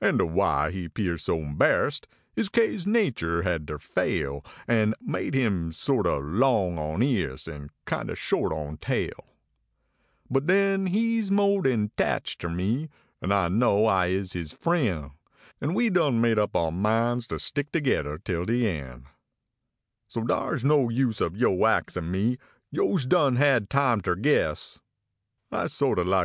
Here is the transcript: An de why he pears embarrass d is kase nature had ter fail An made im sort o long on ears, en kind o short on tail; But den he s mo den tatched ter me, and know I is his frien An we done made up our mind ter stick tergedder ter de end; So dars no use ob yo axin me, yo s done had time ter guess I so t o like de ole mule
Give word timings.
An 0.00 0.16
de 0.16 0.26
why 0.26 0.72
he 0.72 0.88
pears 0.88 1.28
embarrass 1.28 2.00
d 2.00 2.08
is 2.34 2.48
kase 2.48 2.86
nature 2.88 3.42
had 3.42 3.68
ter 3.68 3.78
fail 3.78 4.44
An 4.66 4.94
made 5.00 5.36
im 5.36 5.70
sort 5.70 6.06
o 6.08 6.18
long 6.18 6.76
on 6.76 7.04
ears, 7.04 7.46
en 7.46 7.70
kind 7.84 8.10
o 8.10 8.14
short 8.14 8.52
on 8.52 8.78
tail; 8.78 9.36
But 10.28 10.48
den 10.48 10.86
he 10.86 11.20
s 11.20 11.30
mo 11.30 11.60
den 11.60 11.92
tatched 11.96 12.40
ter 12.40 12.48
me, 12.48 12.88
and 13.22 13.58
know 13.60 13.84
I 13.86 14.06
is 14.08 14.32
his 14.32 14.52
frien 14.52 15.12
An 15.60 15.72
we 15.72 15.88
done 15.88 16.20
made 16.20 16.36
up 16.40 16.56
our 16.56 16.72
mind 16.72 17.28
ter 17.28 17.38
stick 17.38 17.70
tergedder 17.70 18.18
ter 18.24 18.44
de 18.44 18.68
end; 18.68 19.04
So 20.08 20.24
dars 20.24 20.64
no 20.64 20.88
use 20.88 21.20
ob 21.20 21.36
yo 21.36 21.64
axin 21.64 22.10
me, 22.10 22.38
yo 22.72 22.96
s 22.96 23.06
done 23.06 23.36
had 23.36 23.70
time 23.70 24.00
ter 24.00 24.16
guess 24.16 24.80
I 25.52 25.68
so 25.68 25.94
t 25.94 26.00
o 26.00 26.02
like 26.02 26.02
de 26.02 26.02
ole 26.02 26.08
mule 26.14 26.22